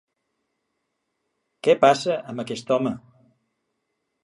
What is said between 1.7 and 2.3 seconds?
passa